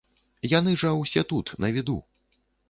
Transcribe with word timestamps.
Яны 0.53 0.73
жа 0.83 0.93
ўсе 1.01 1.23
тут, 1.33 1.53
на 1.67 1.71
віду. 1.77 1.99